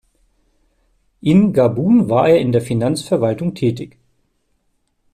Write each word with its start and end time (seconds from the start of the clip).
In 1.21 1.53
Gabun 1.53 2.09
war 2.09 2.27
er 2.27 2.39
in 2.39 2.51
der 2.51 2.63
Finanzverwaltung 2.63 3.53
tätig. 3.53 3.99